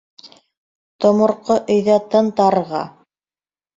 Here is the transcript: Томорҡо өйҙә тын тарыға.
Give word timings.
Томорҡо 1.05 1.59
өйҙә 1.75 1.99
тын 2.15 2.33
тарыға. 2.41 2.85